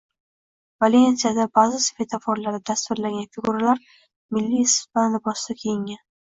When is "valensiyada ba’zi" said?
0.83-1.81